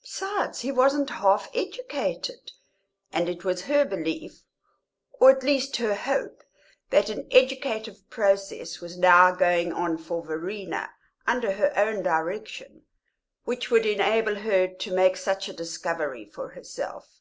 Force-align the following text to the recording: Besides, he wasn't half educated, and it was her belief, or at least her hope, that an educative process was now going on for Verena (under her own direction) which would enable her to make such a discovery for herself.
Besides, 0.00 0.62
he 0.62 0.72
wasn't 0.72 1.08
half 1.08 1.48
educated, 1.54 2.50
and 3.12 3.28
it 3.28 3.44
was 3.44 3.66
her 3.66 3.84
belief, 3.84 4.40
or 5.12 5.30
at 5.30 5.44
least 5.44 5.76
her 5.76 5.94
hope, 5.94 6.42
that 6.90 7.08
an 7.08 7.28
educative 7.30 8.10
process 8.10 8.80
was 8.80 8.98
now 8.98 9.30
going 9.30 9.72
on 9.72 9.98
for 9.98 10.20
Verena 10.26 10.90
(under 11.28 11.52
her 11.52 11.72
own 11.78 12.02
direction) 12.02 12.86
which 13.44 13.70
would 13.70 13.86
enable 13.86 14.34
her 14.34 14.66
to 14.66 14.90
make 14.92 15.16
such 15.16 15.48
a 15.48 15.52
discovery 15.52 16.24
for 16.24 16.48
herself. 16.48 17.20